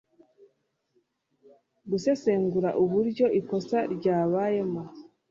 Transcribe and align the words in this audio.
gusesengura 1.89 2.69
uburyo 2.83 3.25
ikosa 3.39 3.77
ryabayemo 3.95 4.81